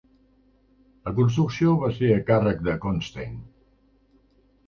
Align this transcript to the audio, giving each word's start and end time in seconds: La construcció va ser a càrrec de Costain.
La 1.09 1.13
construcció 1.19 1.75
va 1.83 1.91
ser 1.99 2.09
a 2.15 2.23
càrrec 2.31 2.65
de 2.69 2.75
Costain. 2.87 3.35